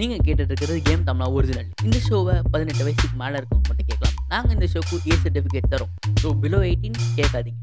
நீங்கள் 0.00 0.22
கேட்டுட்டு 0.26 0.52
இருக்கிறது 0.52 0.78
கேம் 0.86 1.02
தமிழா 1.08 1.26
ஒரிஜினல் 1.38 1.68
இந்த 1.86 1.98
ஷோவை 2.06 2.34
பதினெட்டு 2.52 2.84
வயசுக்கு 2.86 3.16
மேலே 3.22 3.34
இருக்கவங்க 3.40 3.68
மட்டும் 3.70 3.88
கேட்கலாம். 3.90 4.16
நாங்கள் 4.32 4.54
இந்த 4.56 4.66
ஷோக்கு 4.74 4.96
ஏ 5.10 5.16
சர்டிஃபிகேட் 5.24 5.70
தரோம். 5.74 5.92
ஸோ 6.22 6.30
பிலோ 6.44 6.60
எயிட்டீன் 6.68 6.98
கேட்காதீங்க. 7.18 7.60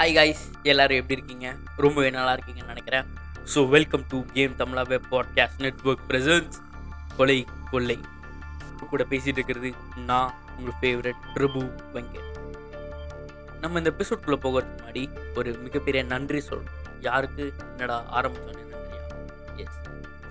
ஹாய் 0.00 0.16
காய்ஸ் 0.16 0.44
எல்லாரும் 0.72 1.00
எப்படி 1.02 1.18
இருக்கீங்க? 1.18 1.48
ரொம்பவே 1.84 2.10
நல்லா 2.18 2.34
இருக்கீங்கன்னு 2.36 2.72
நினைக்கிறேன். 2.74 3.06
So 3.52 3.68
welcome 3.68 4.04
to 4.08 4.18
Game 4.32 4.52
Tamizha 4.58 4.82
web 4.88 5.08
podcast 5.10 5.58
network 5.58 6.04
presents 6.08 6.56
கொலை 7.16 7.36
கொள்ளை. 7.70 7.96
கூட 8.90 9.02
பேசிகிட்டு 9.10 9.40
இருக்கிறது 9.40 9.70
நான் 10.06 10.32
உங்கள் 10.56 10.76
ஃபேவரட் 10.80 11.20
பிரபு 11.34 11.60
வெங்கட். 11.94 12.30
நம்ம 13.60 13.78
இந்த 13.78 13.92
எபிசோட்குள்ளே 13.98 14.38
போகிறதுக்கு 14.44 14.78
முன்னாடி 14.78 15.02
ஒரு 15.34 15.52
மிகப்பெரிய 15.66 16.02
நன்றி 16.04 16.42
சொல்லணும். 16.48 16.80
யாருக்கு 17.00 17.52
என்னடா 17.70 17.98
ஆரம்பித்தோன்னே 18.20 18.64
நன்றியா? 18.72 19.02
எஸ் 19.56 19.78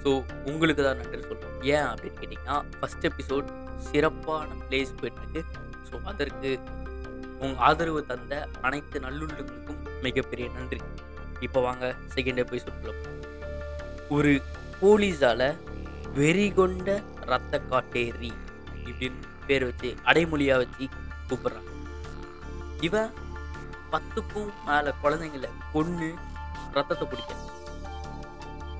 ஸோ 0.04 0.12
உங்களுக்கு 0.43 0.84
தான் 0.84 0.99
நன்றி 1.04 1.21
சொல்லணும். 1.30 1.63
ஏன் 1.76 1.88
அப்படின்னு 1.91 2.20
கேட்டிங்கன்னா 2.23 2.57
ஃபஸ்ட் 2.80 3.07
எபிசோட் 3.12 3.48
சிறப்பான 3.77 4.49
பிளேஸ் 4.70 4.99
போயிட்டுருக்கு. 5.02 5.43
ஸோ 5.90 6.04
அதற்கு 6.04 6.59
உங்கள் 7.40 7.63
ஆதரவு 7.70 8.05
தந்த 8.05 8.48
அனைத்து 8.62 8.99
நல்லுள்ளங்களுக்கும் 8.99 9.82
மிகப்பெரிய 10.02 10.49
நன்றி. 10.59 10.82
இப்போ 11.43 11.61
வாங்க 11.61 11.85
செகண்ட் 12.15 12.41
எபிசோட்குள்ள 12.43 12.93
ஒரு 14.09 14.31
போலீஸால் 14.81 15.47
வெறி 16.13 16.51
கொண்ட 16.51 16.89
ரத்த 17.25 17.59
காட்டேரி 17.71 18.31
இப்படின்னு 18.85 19.21
பேர் 19.48 19.65
வச்சு 19.65 19.95
அடைமொழியாக 20.03 20.57
வச்சு 20.57 20.85
கூப்பிடுறாங்க 21.29 21.71
இவன் 22.81 23.12
பத்துக்கும் 23.91 24.51
மேலே 24.65 24.91
குழந்தைங்கள 25.03 25.49
கொன்று 25.73 26.09
ரத்தத்தை 26.71 27.07
குடிக்க 27.07 27.34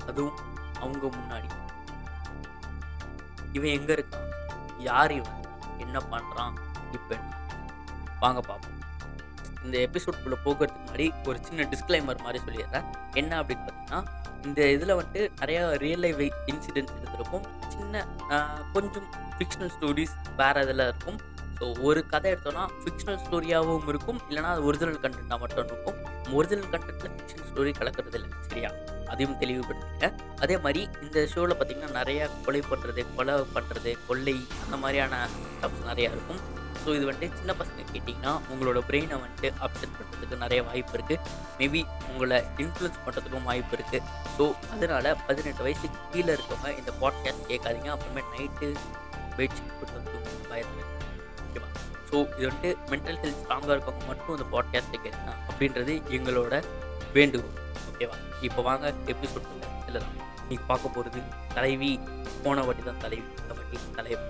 அதுவும் 0.06 0.38
அவங்க 0.80 1.06
முன்னாடி. 1.06 1.48
இவன் 3.52 3.70
எங்க 3.70 3.92
இருக்கான்? 3.92 4.30
யார் 4.78 5.12
இவன்? 5.12 5.38
என்ன 5.78 5.98
பண்றான்? 6.12 6.54
இப்போ 6.92 7.16
வாங்க 8.20 8.40
பார்ப்போம் 8.40 8.80
இந்த 9.64 9.76
எபிசோட்குள்ளே 9.86 10.38
போகிறதுக்கு 10.46 10.84
முன்னாடி 10.84 11.06
ஒரு 11.30 11.38
சின்ன 11.46 11.66
டிஸ்க்ளைமர் 11.72 12.24
மாதிரி 12.26 12.40
சொல்லிடுறேன். 12.46 12.86
என்ன 13.20 13.32
அப்படின்னு 13.42 13.66
பார்த்தீங்கன்னா 13.66 14.00
இந்த 14.46 14.62
இதில் 14.76 14.96
வந்துட்டு 14.98 15.22
நிறையா 15.42 15.60
ரியல் 15.84 16.02
லைஃப் 16.04 16.22
இன்சிடென்ட்ஸ் 16.52 16.96
எடுத்திருக்கும் 16.98 17.44
சின்ன 17.74 18.02
கொஞ்சம் 18.74 19.06
ஃபிக்ஷனல் 19.36 19.72
ஸ்டோரிஸ் 19.76 20.16
வேறு 20.40 20.64
இதில் 20.66 20.84
இருக்கும். 20.88 21.18
ஸோ 21.58 21.64
ஒரு 21.88 22.00
கதை 22.12 22.28
எடுத்தோம்னா 22.32 22.64
ஃபிக்ஷனல் 22.82 23.20
ஸ்டோரியாகவும் 23.24 23.88
இருக்கும். 23.92 24.18
இல்லைனா 24.28 24.50
அது 24.54 24.64
ஒரிஜினல் 24.70 24.98
கண்டென்ட்டாக 25.04 25.38
மட்டும் 25.44 25.68
இருக்கும். 25.70 25.96
ஒரிஜினல் 26.38 26.70
கண்டென்ட்டில் 26.72 27.14
ஃபிக்ஷன் 27.16 27.46
ஸ்டோரி 27.50 27.72
கலக்கிறது 27.80 28.18
இல்லை 28.20 28.30
சரியா? 28.48 28.70
அதையும் 29.12 29.36
தெளிவுபடுத்திக்கிறேன் 29.42 30.14
அதே 30.44 30.54
மாதிரி 30.64 30.82
இந்த 31.04 31.18
ஷோவில் 31.32 31.56
பார்த்தீங்கன்னா 31.58 31.90
நிறையா 32.00 32.24
கொலை 32.46 32.62
பண்ணுறது 32.70 33.02
கொலை 33.16 33.34
பண்ணுறது 33.56 33.92
கொள்ளை 34.08 34.36
அந்த 34.64 34.76
மாதிரியான 34.82 35.22
ஸ்டப்ஸ் 35.54 35.88
நிறையா 35.90 36.10
இருக்கும். 36.16 36.42
ஸோ 36.84 36.94
இது 36.96 37.04
வந்துட்டு 37.08 37.36
சின்ன 37.38 37.52
பசங்க 37.60 37.84
கேட்டிங்கன்னா 37.92 38.32
உங்களோட 38.52 38.78
பிரெயினை 38.88 39.16
வந்துட்டு 39.22 39.48
அப்செட் 39.66 39.94
பண்ணுறதுக்கு 39.98 40.36
நிறைய 40.42 40.60
வாய்ப்பு 40.68 40.94
இருக்குது 40.96 41.20
மேபி 41.60 41.80
உங்களை 42.10 42.38
இன்ஃப்ளூன்ஸ் 42.62 42.98
பண்ணுறதுக்கும் 43.04 43.46
வாய்ப்பு 43.50 43.76
இருக்குது 43.76 44.00
ஸோ 44.36 44.46
அதனால் 44.74 45.08
பதினெட்டு 45.28 45.62
வயசுக்கு 45.66 45.98
கீழே 46.12 46.30
இருக்கவங்க 46.36 46.70
இந்த 46.80 46.92
பாட்காஸ்ட் 47.02 47.46
கேட்காதீங்க. 47.52 47.90
அப்புறமே 47.94 48.24
நைட்டு 48.34 48.68
பெட்ஷீட் 49.38 49.72
போட்டு 49.78 49.94
வந்து 49.98 50.18
பயத்தில் 50.50 50.84
ஓகேவா 51.46 51.70
ஸோ 52.10 52.16
இது 52.36 52.46
வந்துட்டு 52.48 52.72
மென்டல் 52.92 53.20
ஹெல்த் 53.22 53.40
ஸ்ட்ராங்காக 53.42 53.74
இருக்கவங்க 53.76 54.06
மட்டும் 54.10 54.34
இந்த 54.36 54.46
பாட்காஸ்ட்டை 54.54 55.00
கேட்குங்க 55.04 55.32
அப்படின்றது 55.48 55.94
எங்களோட 56.18 56.54
வேண்டுகோள். 57.16 57.56
ஓகேவா 57.90 58.18
இப்போ 58.48 58.62
வாங்க 58.68 58.86
எபிசோட் 59.14 59.50
இல்லை 59.88 60.00
தான் 60.04 60.20
நீ 60.48 60.56
பார்க்க 60.70 60.94
போகிறது 60.96 61.20
தலைவி. 61.56 61.90
போன 62.44 62.62
வாட்டி 62.68 62.82
தான் 62.90 63.02
தலைவி. 63.04 63.26
இந்த 63.42 63.52
வாட்டி 63.58 63.78
தலைவர் 63.98 64.24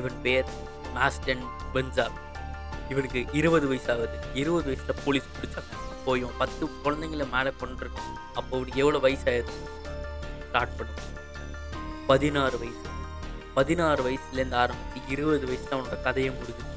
இவன் 0.00 0.18
பேர் 0.24 0.48
மாஸ்டன் 0.96 1.44
பென்சா 1.74 2.06
இவனுக்கு 2.90 3.20
இருபது 3.40 3.66
வயசாகுது 3.72 4.18
இருபது 4.42 4.66
வயசில் 4.70 5.02
போலீஸ் 5.04 5.32
பிடிச்சாங்க 5.38 5.72
அப்போ 5.92 6.18
இவன் 6.20 6.38
பத்து 6.42 6.64
குழந்தைங்கள 6.84 7.24
மேலே 7.34 7.52
கொண்டிருக்கும் 7.62 8.12
அப்போ 8.38 8.52
அவனுக்கு 8.56 8.82
எவ்வளோ 8.82 8.98
வயசாகுது 9.06 9.54
ஸ்டார்ட் 10.48 10.76
பண்ணும். 10.78 11.02
பதினாறு 12.10 12.56
வயசு. 12.62 12.84
பதினாறு 13.56 14.00
வயசுலேருந்து 14.06 14.58
ஆரம்பித்து 14.62 15.12
இருபது 15.14 15.44
வயசில் 15.50 15.74
அவனோட 15.76 15.96
கதையை 16.06 16.30
முடிஞ்சுது 16.38 16.74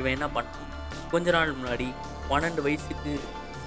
இவன் 0.00 0.14
என்ன 0.16 0.26
பண்ணான் 0.34 0.68
கொஞ்ச 1.12 1.30
நாள் 1.36 1.56
முன்னாடி 1.56 1.86
பன்னெண்டு 2.30 2.60
வயசுக்கு 2.66 3.12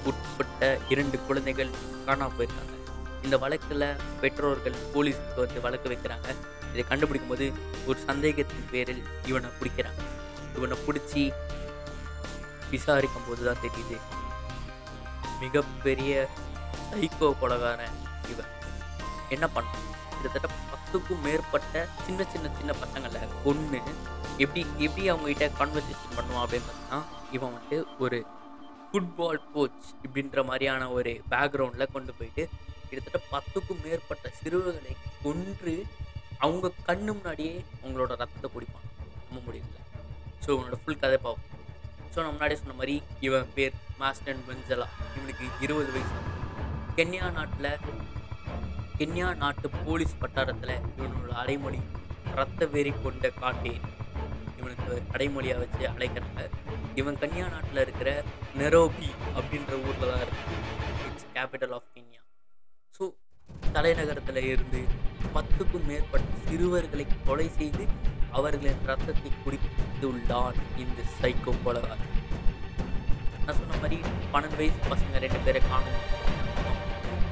உட்பட்ட 0.09 0.61
இரண்டு 0.93 1.17
குழந்தைகள் 1.27 1.71
காணாமல் 2.05 2.37
போயிருக்காங்க. 2.37 2.75
இந்த 3.25 3.35
வழக்கில் 3.43 3.85
பெற்றோர்கள் 4.21 4.77
போலீஸுக்கு 4.93 5.43
வந்து 5.43 5.65
வழக்கு 5.65 5.87
வைக்கிறாங்க. 5.91 6.29
இதை 6.73 6.83
கண்டுபிடிக்கும் 6.91 7.33
போது 7.33 7.45
ஒரு 7.89 7.97
சந்தேகத்தின் 8.09 8.69
பேரில் 8.71 9.03
இவனை 9.29 9.49
பிடிக்கிறான். 9.59 9.99
இவனை 10.57 10.77
பிடிச்சி 10.87 11.23
விசாரிக்கும் 12.73 13.27
போது 13.27 13.41
தான் 13.49 13.63
தெரியுது. 13.65 13.97
மிகப்பெரிய 15.43 16.11
சைக்கோ 16.89 17.29
கொலகாரன் 17.41 17.97
இவன். 18.33 18.51
என்ன 19.35 19.45
பண்ணான் 19.55 19.81
கிட்டத்தட்ட 20.13 20.49
பத்துக்கும் 20.71 21.23
மேற்பட்ட 21.25 21.75
சின்ன 22.05 22.25
சின்ன 22.33 22.49
சின்ன 22.57 22.71
பசங்களை 22.81 23.21
கொன்று 23.45 23.79
எப்படி 24.43 24.61
எப்படி 24.85 25.03
அவங்ககிட்ட 25.11 25.45
கான்வர்சேஷன் 25.59 26.15
பண்ணுவான் 26.17 26.43
அப்படின்னு 26.45 26.67
பார்த்தீங்கன்னா 26.67 26.99
இவன் 27.35 27.49
வந்துட்டு 27.49 27.79
ஒரு 28.03 28.19
ஃபுட்பால் 28.89 29.41
கோச் 29.53 29.87
இப்படின்ற 30.03 30.43
மாதிரியான 30.49 30.89
ஒரு 30.97 31.11
பேக்ரவுண்டில் 31.31 31.93
கொண்டு 31.95 32.13
போயிட்டு 32.17 32.43
கிட்டத்தட்ட 32.89 33.19
பத்துக்கும் 33.33 33.83
மேற்பட்ட 33.85 34.31
சிறுவர்களை 34.39 34.93
கொன்று 35.23 35.73
அவங்க 36.45 36.71
கண்ணு 36.87 37.11
முன்னாடியே 37.17 37.55
அவங்களோட 37.81 38.11
ரத்தத்தை 38.21 38.49
குடிப்பான் 38.53 38.87
நம்ப 39.25 39.39
முடியல. 39.47 39.77
ஸோ 40.43 40.47
இவனோட 40.53 40.77
ஃபுல் 40.81 41.01
கதை 41.03 41.17
பார்ப்போம் 41.25 41.49
ஸோ 42.13 42.17
நான் 42.23 42.33
முன்னாடியே 42.33 42.59
சொன்ன 42.61 42.75
மாதிரி 42.79 42.95
இவன் 43.27 43.51
பேர் 43.57 43.75
மாஸ்டன் 44.01 44.43
பெஞ்சலா 44.47 44.87
இவனுக்கு 45.17 45.45
இருபது 45.65 45.91
வயசு. 45.95 46.17
கென்யா 46.97 47.27
நாட்டில் 47.37 47.71
கென்யா 48.99 49.27
நாட்டு 49.43 49.67
போலீஸ் 49.85 50.15
வட்டாரத்தில் 50.23 50.75
இவனோட 50.97 51.31
அடைமொழி 51.43 51.79
ரத்த 52.39 52.65
வெறி 52.73 52.91
கொண்ட 53.05 53.31
காட்டே 53.41 53.73
இவனுக்கு 54.59 54.93
அடைமொழியாக 55.15 55.61
வச்சு 55.63 55.83
அழைக்கிறாங்க. 55.93 56.43
இவன் 57.01 57.17
கன்யா 57.23 57.45
நாட்டில் 57.55 57.83
இருக்கிற 57.85 58.09
நெரோபி 58.59 59.09
அப்படின்ற 59.37 59.73
ஊரில் 59.87 60.11
தான் 60.11 60.23
இருக்கு. 60.25 60.45
It's 61.07 61.27
capital 61.37 61.73
of 61.77 61.89
Kenya 61.95 62.21
so 62.97 63.03
தலைநகரத்தில் 63.77 64.41
இருந்து 64.53 64.81
பத்துக்கும் 65.35 65.87
மேற்பட்ட 65.89 66.31
சிறுவர்களை 66.47 67.05
கொலை 67.27 67.47
செய்து 67.59 67.85
அவர்களின் 68.37 68.83
ரத்தத்தை 68.89 69.31
குடித்துள்ளான் 69.43 70.59
இந்த 70.83 70.99
சைக்கோ 71.19 71.53
கொலகாரன் 71.65 72.11
நான் 73.45 73.57
சொன்ன 73.59 73.77
மாதிரி 73.81 73.97
பன்னெண்டு 74.33 74.57
வயசு 74.59 74.79
பசங்க 74.91 75.21
ரெண்டு 75.23 75.39
பேரை 75.45 75.61
காணும். 75.71 75.99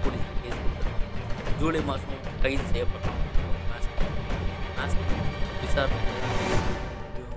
போலீஸ் 0.03 0.31
கேஸ் 0.43 0.59
கொடுத்துருக்காங்க. 0.63 1.57
ஜூலை 1.59 1.81
மாதம் 1.89 2.25
கைது 2.43 2.65
செய்யப்பட்டான் 2.71 3.19
விசாரணை. 5.63 6.01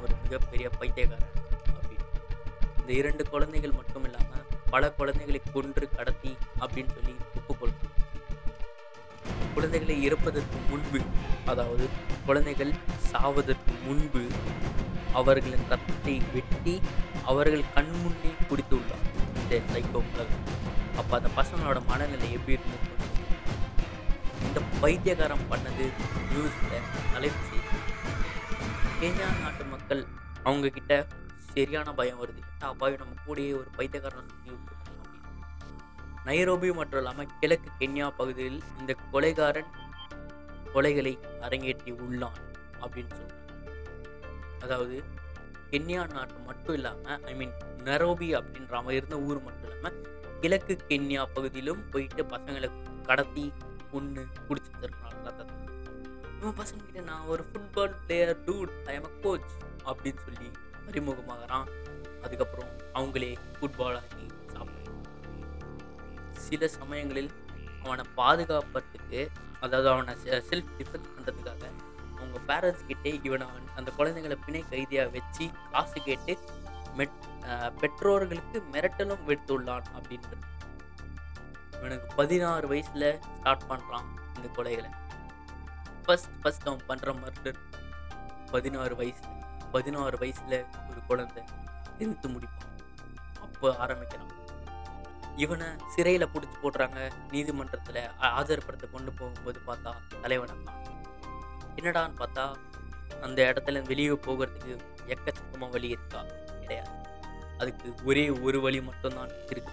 ஒரு 0.02 0.14
மிகப்பெரிய 0.22 0.66
பைத்தியக்காரன் 0.80 1.32
அப்படின்னு. 1.78 2.08
இந்த 2.80 2.90
இரண்டு 3.00 3.22
குழந்தைகள் 3.32 3.78
மட்டும் 3.80 4.04
இல்லாமல் 4.08 4.46
பல 4.72 4.90
குழந்தைகளை 5.00 5.40
கொன்று 5.54 5.86
கடத்தி 5.96 6.32
அப்படின்னு 6.64 6.94
சொல்லி 6.96 7.14
குழந்தைகளை 9.54 9.96
இறப்பதற்கு 10.06 10.58
முன்பு 10.70 11.00
அதாவது 11.46 11.84
குழந்தைகள் 12.26 12.72
சாவதற்கு 13.10 13.72
முன்பு 13.86 14.22
அவர்களின் 15.12 15.66
ரத்தத்தை 15.72 16.14
வெட்டி 16.34 16.74
அவர்கள் 17.22 17.70
கண் 17.74 17.92
முன்னே 18.02 18.32
குடித்துள்ளார் 18.50 19.04
இந்த 19.40 19.60
சைக்கோ 19.72 20.00
உலகம் 20.12 20.44
அப்போ 20.96 21.12
அந்த 21.16 21.30
பசங்களோட 21.36 21.78
மனநிலை 21.90 22.28
எப்படி 22.32 22.56
இருந்தது 22.56 22.92
இந்த 24.46 24.60
பைத்தியகாரம் 24.82 25.46
பண்ணது 25.50 25.84
நியூஸில் 26.30 26.84
தலைப்பு 27.14 27.42
செய்தி. 27.50 27.78
கென்யா 29.00 29.28
நாட்டு 29.40 29.64
மக்கள் 29.64 30.02
அவங்கக்கிட்ட 30.44 30.92
சரியான 31.54 31.88
பயம் 31.92 32.20
வருது. 32.20 32.40
அப்பாவி 32.70 32.96
நம்ம 32.96 33.14
கூடயே 33.26 33.52
ஒரு 33.60 33.70
பைத்தியக்காரனை 33.78 34.22
சுற்றி 34.28 34.52
நைரோபி 36.26 36.74
மட்டும் 36.74 36.98
இல்லாமல் 36.98 37.32
கிழக்கு 37.40 37.70
கென்யா 37.80 38.10
பகுதியில் 38.16 38.62
இந்த 38.80 38.96
கொலைகாரன் 39.12 39.70
கொலைகளை 40.74 41.12
அரங்கேற்றி 41.40 41.90
உள்ளான் 42.04 42.38
அப்படின்னு 42.80 43.12
சொல்றாங்க. 43.18 43.40
அதாவது 44.62 44.96
கென்யா 45.70 46.12
நாட்டு 46.12 46.38
மட்டும் 46.46 46.74
இல்லாமல் 46.74 47.24
ஐ 47.24 47.34
மீன் 47.34 47.54
நரோபி 47.84 48.28
அப்படின்ற 48.38 48.72
அவன் 48.72 48.94
இருந்த 48.94 49.16
ஊர் 49.20 49.42
மட்டும் 49.42 49.70
இல்லாமல் 49.70 49.98
கிழக்கு 50.40 50.74
கென்யா 50.88 51.24
பகுதியிலும் 51.34 51.82
போயிட்டு 51.90 52.24
பசங்களை 52.24 52.70
கடத்தி 53.02 53.52
பொண்ணு 53.90 54.24
குடிச்சு 54.48 54.70
வச்சிருக்கான் 54.74 55.12
இவன் 56.40 56.58
பசங்கிட்ட 56.58 57.02
நான் 57.02 57.26
ஒரு 57.26 57.44
football 57.50 57.94
player 58.06 58.44
dude 58.44 58.72
I 58.86 58.94
am 58.94 59.04
a 59.04 59.12
coach 59.22 59.52
அப்படின்னு 59.86 60.20
சொல்லி 60.24 60.48
அறிமுகமாகறான். 60.88 61.68
அதுக்கப்புறம் 62.22 62.70
அவங்களே 62.94 63.30
ஃபுட்பால் 63.60 63.96
ஆகி 64.00 64.26
சில 66.48 66.68
சமயங்களில் 66.78 67.30
அவனை 67.84 68.04
பாதுகாப்பதுக்கு 68.20 69.20
அதாவது 69.64 69.88
அவனை 69.94 70.14
செல்ஃப் 70.50 70.72
டிஃபென்ஸ் 70.78 71.12
பண்ணுறதுக்காக 71.14 71.62
அவங்க 72.18 72.38
பேரண்ட்ஸ் 72.50 72.86
கிட்டே 72.90 73.12
இவனை 73.28 73.46
அந்த 73.78 73.90
குழந்தைங்களை 73.98 74.36
பிணை 74.46 74.62
கைதியாக 74.72 75.10
வச்சு 75.16 75.46
காசு 75.72 75.98
கேட்டு 76.08 76.34
மெட் 76.98 77.16
பெற்றோர்களுக்கு 77.80 78.58
மிரட்டலும் 78.74 79.24
விடுத்துள்ளான் 79.28 79.88
அப்படின்றது. 79.96 80.44
இவனுக்கு 81.78 82.08
பதினாறு 82.20 82.66
வயசில் 82.72 83.08
ஸ்டார்ட் 83.38 83.66
பண்ணுறான் 83.70 84.06
இந்த 84.36 84.48
கொலைகளை. 84.58 84.90
ஃபஸ்ட் 86.04 86.32
ஃபஸ்ட் 86.42 86.68
அவன் 86.70 86.86
பண்ணுற 86.90 87.12
மர்டர் 87.22 87.58
பதினாறு 88.52 88.94
வயசில் 89.00 89.32
பதினாறு 89.74 90.16
வயசில் 90.22 90.58
ஒரு 90.90 91.00
குழந்தை 91.10 91.42
டென்த்து 91.98 92.28
முடிப்பான். 92.34 92.70
அப்போ 93.46 93.68
ஆரம்பிக்கிறான். 93.84 94.32
இவனை 95.36 95.66
சிறையில் 95.94 96.28
பிடிச்சி 96.28 96.56
போடுறாங்க 96.62 97.12
நீதிமன்றத்தில் 97.30 98.10
ஆஜர்படுத்த 98.20 98.90
கொண்டு 98.90 99.12
போகும்போது 99.12 99.60
பார்த்தா 99.66 99.94
தலைவனை 100.22 100.54
தான் 100.64 100.82
என்னடான்னு 101.76 102.20
பார்த்தா 102.20 102.54
அந்த 103.20 103.42
இடத்துல 103.42 103.86
வெளியே 103.86 104.08
போகிறதுக்கு 104.08 104.78
எக்கச்சக்கமாக 105.06 105.70
வழி 105.70 105.88
இருக்கா? 105.88 106.24
கிடையாது. 106.60 106.90
அதுக்கு 107.58 107.94
ஒரே 108.04 108.30
ஒரு 108.30 108.60
வழி 108.60 108.80
மட்டும்தான் 108.80 109.30
இருக்கு. 109.50 109.72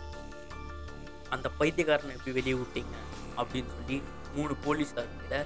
அந்த 1.30 1.50
பைத்தியக்காரனை 1.60 2.12
எப்படி 2.12 2.32
வெளியே 2.32 2.54
விட்டீங்க? 2.54 2.96
அப்படின்னு 3.38 3.74
சொல்லி 3.76 4.04
மூணு 4.36 4.58
போலீஸார் 4.66 5.08
மேல 5.22 5.46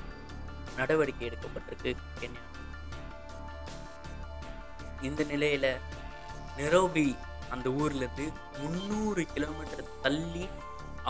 நடவடிக்கை 0.76 1.30
எடுக்கப்பட்டிருக்கு 1.30 1.96
கென்யா. 2.20 2.44
இந்த 5.02 5.24
நிலையில 5.24 5.78
நிரோபி 6.58 7.16
அந்த 7.56 7.70
ஊர்லேருந்து 7.82 8.26
முந்நூறு 8.62 9.24
கிலோமீட்டர் 9.36 9.92
தள்ளி 10.06 10.46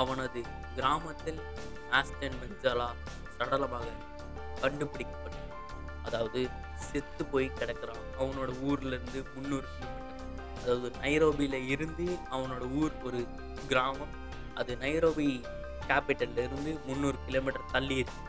அவனது 0.01 0.39
கிராமத்தில் 0.77 1.42
ஆஸ்டன் 2.00 2.39
மென்சாலா 2.42 2.89
சடலமாக 3.38 3.88
கண்டுபிடிக்கப்பட்டது. 4.62 5.44
அதாவது 6.07 6.42
செத்து 6.88 7.24
போய் 7.33 7.56
கிடக்குறான். 7.59 8.03
அவனோட 8.21 8.50
ஊர்லேருந்து 8.69 9.19
முந்நூறு 9.36 9.68
கிலோமீட்டர் 9.75 10.03
அதாவது 10.62 10.89
நைரோபியில் 11.03 11.57
இருந்து 11.74 12.06
அவனோட 12.36 12.63
ஊர் 12.81 12.94
ஒரு 13.07 13.19
கிராமம். 13.71 14.13
அது 14.59 14.71
நைரோபி 14.83 15.27
கேபிட்டல்ல 15.89 16.44
இருந்து 16.48 16.71
முந்நூறு 16.88 17.18
கிலோமீட்டர் 17.27 17.71
தள்ளி 17.74 17.95
இருக்கு. 18.03 18.21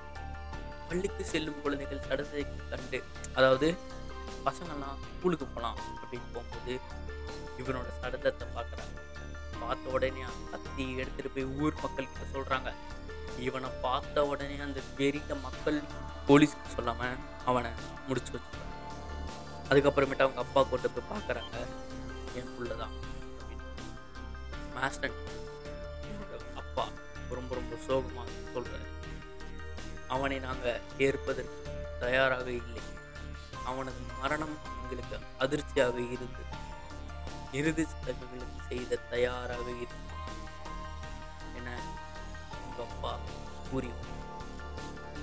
பள்ளிக்கு 0.89 1.23
செல்லும் 1.33 1.63
குழந்தைகள் 1.63 2.05
சடலத்தை 2.09 2.43
கண்டு 2.73 2.99
அதாவது 3.39 3.69
பசங்கள்லாம் 4.47 5.01
ஸ்கூலுக்கு 5.07 5.47
போகலாம் 5.55 5.79
அப்படின்னு 6.03 6.29
போகும்போது 6.35 6.75
இவனோட 7.63 7.89
சடலத்தை 8.03 8.47
பார்க்குறாங்க. 8.57 8.95
பார்த்த 9.61 9.95
உடனே 9.97 10.25
கத்தி 10.53 10.85
எடுத்துட்டு 11.03 11.31
போய் 11.37 11.53
ஊர் 11.63 11.81
மக்கள்கிட்ட 11.85 12.27
சொல்கிறாங்க 12.35 12.71
இவனை 13.47 13.71
பார்த்த 13.85 14.25
உடனே 14.33 14.57
அந்த 14.67 14.81
வெறித்த 14.99 15.33
மக்கள் 15.47 15.79
போலீஸ்க்கு 16.29 16.75
சொல்லாமல் 16.77 17.17
அவனை 17.51 17.71
முடிச்சு 18.09 18.33
வச்சு 18.35 18.65
அதுக்கப்புறமேட்டு 19.71 20.25
அவங்க 20.25 20.43
அப்பா 20.45 20.61
கொண்டு 20.73 20.89
போய் 20.95 21.11
பார்க்குறாங்க. 21.13 21.57
என் 22.39 22.53
புள்ள 22.57 22.73
தான் 22.83 22.95
மாஸ்டன் 24.77 25.17
என்னோட 26.09 26.41
அப்பா 26.63 26.85
ரொம்ப 27.39 27.55
ரொம்ப 27.59 27.77
சோகமாக 27.87 28.35
சொல்கிறார் 28.55 28.93
அவனை 30.15 30.39
நாங்கள் 30.47 30.83
ஏற்பதற்கு 31.07 31.75
தயாராக 32.05 32.49
இல்லை. 32.61 32.83
அவனது 33.71 34.01
மரணம் 34.21 34.57
எங்களுக்கு 34.81 35.17
அதிர்ச்சியாக 35.45 35.97
இருந்தது. 36.17 36.56
இறுதி 37.57 37.85
சடங்குகளுக்கு 37.85 38.61
செய்த 38.69 38.97
தயாராக 39.11 39.67
இருந்தது 39.77 40.15
என 41.57 41.69
உங்க 42.61 42.83
அப்பா 42.83 43.13
கூறி 43.71 43.91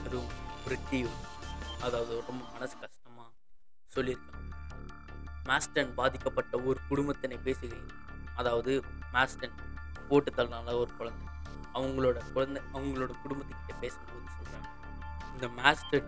அதுவும் 0.05 0.31
பிரித்தியும் 0.65 1.19
அதாவது 1.79 2.15
ரொம்ப 2.27 2.43
மனசு 2.53 2.75
கஷ்டமாக 2.77 3.29
சொல்லியிருக்காங்க. 3.91 4.39
மாஸ்டன் 5.47 5.93
பாதிக்கப்பட்ட 5.93 6.57
ஒரு 6.61 6.79
குடும்பத்தினை 6.89 7.37
பேசுகையில் 7.45 7.91
அதாவது 8.35 8.83
மாஸ்டன் 9.13 9.57
போட்டு 10.09 10.31
ஒரு 10.75 10.91
குழந்தை 10.97 11.27
அவங்களோட 11.73 12.17
குழந்தை 12.33 12.61
அவங்களோட 12.73 13.11
குடும்பத்துக்கிட்ட 13.23 13.79
பேசும்போது 13.79 14.29
சொல்கிறாங்க 14.37 14.69
இந்த 15.35 15.47
மாஸ்டர் 15.61 16.05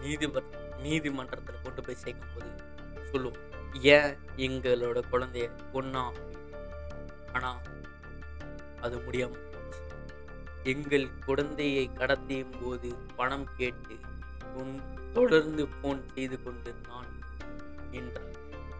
நீதிப 0.00 0.42
நீதிமன்றத்தில் 0.78 1.62
கொண்டு 1.62 1.82
போய் 1.82 2.02
சேர்க்கும்போது 2.04 2.50
சொல்லுவோம் 3.12 3.57
ஏன் 3.90 4.12
எங்களோட 4.36 5.02
குழந்தைய 5.10 5.46
ஒன்றா 5.72 6.04
ஆனால் 7.32 7.60
அது 8.80 9.00
முடியாமல் 9.00 9.44
எங்கள் 10.64 11.14
குழந்தையை 11.26 11.90
கடத்தியும் 11.94 12.58
போது 12.62 12.88
பணம் 13.16 13.54
கேட்டு 13.56 13.96
உன் 14.54 14.74
தொடர்ந்து 15.12 15.66
ஃபோன் 15.66 16.14
செய்து 16.14 16.42
கொண்டிருந்தான் 16.42 17.10
என்றார் 17.90 18.34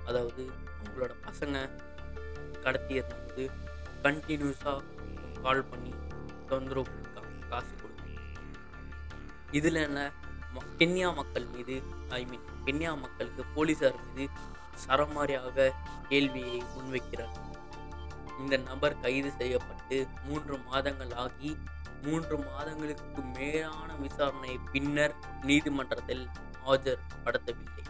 அதாவது 0.04 0.42
உங்களோட 0.82 1.12
பசங்க 1.24 1.56
கடத்தியிருந்தபோது 2.64 3.44
கண்டினியூஸாக 4.02 4.82
கால் 5.42 5.64
பண்ணி 5.64 5.92
தொந்தரவு 6.46 6.84
கொடுக்காங்க 6.86 7.48
காசு 7.48 7.74
கொடுக்க 7.74 7.96
இதில் 9.52 9.74
என்ன? 9.74 10.00
ம- 10.54 10.66
கென்யா 10.78 11.14
மக்கள் 11.14 11.46
மீது 11.46 11.74
ஐ 12.10 12.24
மீன் 12.24 12.46
கென்யா 12.64 12.98
மக்களுக்கு 12.98 13.44
போலீஸார் 13.56 13.98
மீது 14.08 14.27
சரமாரியாக 14.86 15.72
கேள்வியை 16.08 16.58
முன்வைக்கிறார். 16.76 17.36
இந்த 18.40 18.56
நபர் 18.56 19.00
கைது 19.00 19.30
செய்யப்பட்டு 19.38 19.96
மூன்று 20.26 20.56
மாதங்கள் 20.58 21.14
ஆகி 21.24 21.50
மூன்று 22.02 22.34
மாதங்களுக்கு 22.38 23.22
மேலான 23.36 23.88
விசாரணை 23.94 24.52
பின்னர் 24.72 25.14
நீதிமன்றத்தில் 25.42 26.24
ஆஜர்படுத்தவில்லை 26.66 27.84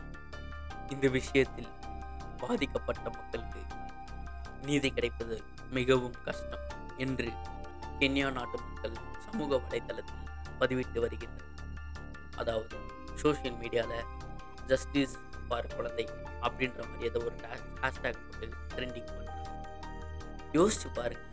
இந்த 0.93 1.07
விஷயத்தில் 1.09 1.71
பாதிக்கப்பட்ட 2.39 3.05
மக்களுக்கு 3.11 3.61
நீதி 4.63 4.91
கிடைப்பது 4.91 5.37
மிகவும் 5.71 6.17
கஷ்டம் 6.25 6.65
என்று 7.05 7.29
கென்யா 7.99 8.29
நாட்டு 8.33 8.59
மக்கள் 8.61 8.97
சமூக 9.25 9.57
வலைதளத்தில் 9.57 10.25
பதிவிட்டு 10.61 10.99
வருகின்றனர். 11.05 11.53
அதாவது 12.37 12.77
சோஷியல் 13.15 13.59
மீடியாவில் 13.61 14.09
ஜஸ்டிஸ் 14.71 15.17
ஃபார் 15.49 15.69
குழந்தை 15.77 16.05
அப்படின்ற 16.47 16.81
மாதிரி 16.89 17.09
ஏதோ 17.09 17.21
ஒரு 17.29 17.37
ஹேஷ்டேக் 17.83 18.23
போட்டு 18.25 18.47
ட்ரெண்டிங் 18.75 19.09
பண்ணுறாங்க 19.09 19.37
யோசிச்சு 20.57 20.89
பாருங்க. 20.95 21.25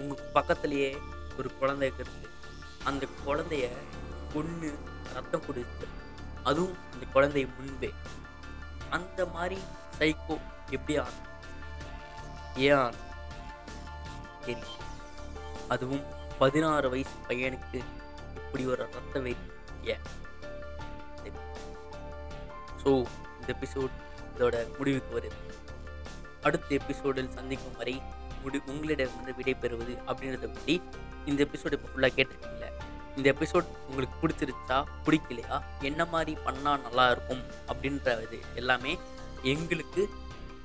உங்கள் 0.00 0.30
பக்கத்துலேயே 0.34 0.90
ஒரு 1.38 1.48
குழந்தை 1.60 1.86
இருக்குது. 1.90 2.28
அந்த 2.88 3.06
குழந்தைய 3.26 3.66
பொண்ணு 4.32 4.70
ரத்தம் 5.14 5.44
குடிச்சு 5.48 5.86
அதுவும் 6.48 6.76
அந்த 6.92 7.04
குழந்தை 7.12 7.42
முன்பே. 7.56 7.90
அந்த 8.96 9.20
மாதிரி 9.34 9.58
சைக்கோ 9.98 10.36
எப்படி 10.76 10.94
ஆனும் 11.04 11.26
ஏன் 12.66 12.78
ஆனும் 12.84 13.06
தெரியும் 14.46 14.84
அதுவும் 15.74 16.04
பதினாறு 16.38 16.88
வயசு 16.92 17.16
பையனுக்கு 17.28 17.78
இப்படி 18.40 18.64
ஒரு 18.72 18.80
ரத்த 18.94 19.20
வெறி 19.26 19.46
ஏன் 19.92 20.04
ஸோ 22.82 22.90
இந்த 23.40 23.48
எபிசோட் 23.56 23.94
இதோட 24.34 24.56
முடிவுக்கு 24.78 25.12
வருது. 25.18 25.38
அடுத்த 26.46 26.68
எபிசோடில் 26.80 27.34
சந்திக்கும் 27.38 27.78
வரை 27.78 27.94
முடி 28.42 28.58
உங்களிடமிருந்து 28.72 29.32
விடைபெறுவது 29.38 29.94
அப்படின்றத 30.08 30.48
பற்றி 30.54 30.74
இந்த 31.30 31.40
எபிசோடு 31.46 31.76
இப்போ 31.78 31.88
ஃபுல்லாக 31.92 32.12
கேட்டிருக்கீங்கள 32.16 32.66
இந்த 33.16 33.26
எபிசோட் 33.34 33.70
உங்களுக்கு 33.88 34.16
பிடிச்சிருச்சா 34.22 34.76
பிடிக்கலையா 35.06 35.56
என்ன 35.88 36.04
மாதிரி 36.04 36.32
பண்ணால் 36.46 36.82
நல்லா 36.82 37.06
இருக்கும் 37.14 37.42
அப்படின்றது 37.72 38.38
எல்லாமே 38.54 38.92
எங்களுக்கு 39.52 40.02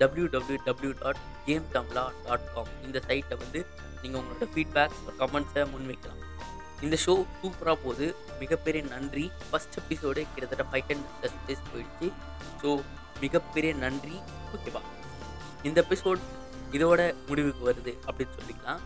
W 0.01 0.25
W 0.36 0.60
W 0.67 0.91
dot 1.01 1.24
Game 1.48 1.65
Tamizha 1.74 2.03
dot 2.27 2.48
com 2.53 2.72
இந்த 2.86 3.01
சைட்டை 3.08 3.38
வந்து 3.43 3.60
நீங்கள் 4.01 4.20
உங்களோட 4.22 4.46
ஃபீட்பேக்ஸ் 4.53 5.01
கமெண்ட்ஸை 5.22 5.63
முன்வைக்கலாம். 5.74 6.22
இந்த 6.85 6.95
ஷோ 7.05 7.13
சூப்பராக 7.41 7.77
போகுது. 7.83 8.07
மிகப்பெரிய 8.41 8.81
நன்றி. 8.93 9.25
ஃபஸ்ட் 9.49 9.77
எபிசோடு 9.81 10.21
கிட்டத்தட்ட 10.33 10.65
ஃபைவ் 10.71 10.87
ஹண்ட்ரட் 10.91 11.37
டேஸ் 11.47 11.69
போயிடுச்சு. 11.71 12.07
ஸோ 12.61 12.69
மிகப்பெரிய 13.23 13.73
நன்றி. 13.83 14.17
ஓகேவா 14.55 14.81
இந்த 15.69 15.77
எபிசோட் 15.85 16.23
இதோட 16.77 17.01
முடிவுக்கு 17.29 17.63
வருது 17.69 17.91
அப்படின்னு 18.07 18.35
சொல்லிக்கலாம். 18.39 18.81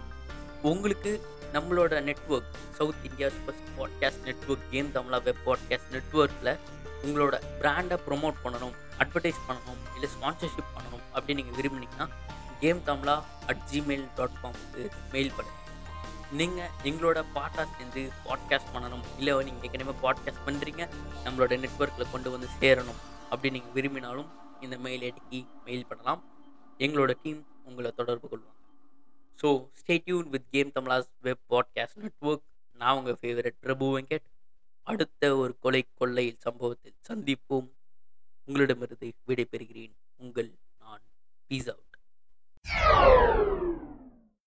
உங்களுக்கு 0.70 1.12
நம்மளோட 1.56 2.00
network 2.08 2.56
South 2.78 3.04
India's 3.08 3.38
first 3.44 3.70
podcast 3.78 4.24
network 4.28 4.66
Game 4.72 4.90
Tamizha 4.96 5.18
web 5.28 5.44
podcast 5.46 5.92
நெட்வொர்க்கில் 5.96 6.52
உங்களோட 7.06 7.36
பிராண்டை 7.62 7.98
ப்ரொமோட் 8.08 8.42
பண்ணணும் 8.44 8.76
அட்வர்டைஸ் 9.04 9.40
பண்ணணும் 9.48 9.82
இல்லை 9.96 10.10
ஸ்பான்சர்ஷிப் 10.16 10.74
பண்ணணும் 10.78 11.06
அப்படின்னு 11.16 11.40
நீங்கள் 11.42 11.58
விரும்புனீங்கன்னா 11.60 12.08
Game 12.64 12.82
Tamizha 12.90 13.16
at 13.52 13.64
Gmail 13.72 14.06
dot 14.18 14.38
காம்க்கு 14.44 14.84
mail 15.14 15.32
பண்ணுங்கள் 15.38 15.67
நீங்கள் 16.32 16.70
எங்களோட 16.84 17.26
பாட்டாக 17.34 17.76
சேர்ந்து 17.78 18.12
பாட்காஸ்ட் 18.26 18.74
பண்ணணும். 18.74 19.04
இல்லை 19.18 19.44
நீங்கள் 19.44 19.70
ஏற்கனவே 19.70 19.98
பாட்காஸ்ட் 20.02 20.44
பண்ணுறீங்க 20.46 20.90
நம்மளோட 21.26 21.54
நெட்ஒர்க்கில் 21.64 22.12
கொண்டு 22.12 22.32
வந்து 22.32 22.48
சேரணும் 22.60 23.00
அப்படி 23.24 23.50
நீங்கள் 23.54 23.72
விரும்பினாலும் 23.72 24.30
இந்த 24.62 24.78
மெயில் 24.78 25.14
ஐடிக்கு 25.14 25.46
மெயில் 25.66 25.86
பண்ணலாம். 25.86 26.24
எங்களோட 26.78 27.14
டீம் 27.24 27.48
உங்களை 27.64 27.92
தொடர்பு 27.92 28.28
கொள்வாங்க. 28.28 28.56
So 29.42 29.70
stay tuned 29.82 30.30
with 30.30 30.50
Game 30.52 30.72
Tamizha's 30.80 31.10
web 31.22 31.40
podcast 31.50 32.00
network 32.00 32.44
நான் 32.74 32.98
உங்கள் 32.98 33.18
ஃபேவரட் 33.22 33.58
பிரபு 33.60 34.00
வெங்கட். 34.00 34.26
அடுத்த 34.84 35.36
ஒரு 35.36 35.58
கொலை 35.60 35.86
கொள்ளை 35.96 36.36
சம்பவத்தில் 36.40 36.96
சந்திப்போம். 37.10 37.70
உங்களிடமிருந்து 38.46 39.14
விடைபெறுகிறேன். 39.28 39.92
உங்கள் 40.18 40.52
நான். 40.80 41.02
Peace 41.48 41.70
out 41.70 41.86